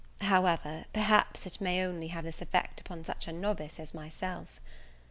[0.21, 4.59] However, perhaps it may only have this effect upon such a novice as myself.